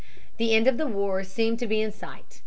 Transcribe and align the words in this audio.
The 0.37 0.55
end 0.55 0.65
of 0.65 0.79
the 0.79 0.87
war 0.87 1.23
seemed 1.23 1.59
to 1.59 1.67
be 1.67 1.79
in 1.79 1.91
sight. 1.91 2.39